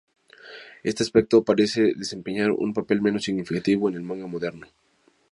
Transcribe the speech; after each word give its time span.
Este 0.89 1.01
aspecto 1.03 1.45
parece 1.49 1.83
desempeñar 2.03 2.49
un 2.65 2.71
papel 2.77 2.99
menos 3.05 3.25
significativo 3.27 3.87
en 3.87 3.95
el 3.99 4.07
manga 4.09 4.25
moderno. 4.33 4.65